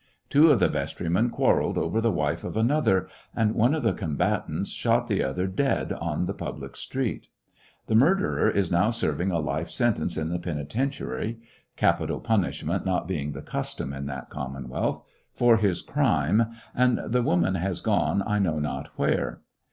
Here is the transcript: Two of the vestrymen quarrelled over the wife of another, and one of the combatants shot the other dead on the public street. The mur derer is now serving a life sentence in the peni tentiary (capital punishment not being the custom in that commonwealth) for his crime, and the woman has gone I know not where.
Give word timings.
Two 0.31 0.49
of 0.49 0.57
the 0.57 0.67
vestrymen 0.67 1.29
quarrelled 1.29 1.77
over 1.77 2.01
the 2.01 2.11
wife 2.11 2.43
of 2.43 2.57
another, 2.57 3.07
and 3.35 3.53
one 3.53 3.75
of 3.75 3.83
the 3.83 3.93
combatants 3.93 4.71
shot 4.71 5.05
the 5.07 5.21
other 5.23 5.45
dead 5.45 5.93
on 5.93 6.25
the 6.25 6.33
public 6.33 6.75
street. 6.75 7.27
The 7.85 7.93
mur 7.93 8.15
derer 8.15 8.49
is 8.51 8.71
now 8.71 8.89
serving 8.89 9.29
a 9.29 9.37
life 9.37 9.69
sentence 9.69 10.17
in 10.17 10.29
the 10.29 10.39
peni 10.39 10.67
tentiary 10.67 11.37
(capital 11.77 12.19
punishment 12.19 12.83
not 12.83 13.07
being 13.07 13.33
the 13.33 13.43
custom 13.43 13.93
in 13.93 14.07
that 14.07 14.31
commonwealth) 14.31 15.03
for 15.33 15.57
his 15.57 15.83
crime, 15.83 16.47
and 16.73 16.99
the 17.05 17.21
woman 17.21 17.53
has 17.53 17.79
gone 17.79 18.23
I 18.25 18.39
know 18.39 18.57
not 18.57 18.87
where. 18.95 19.41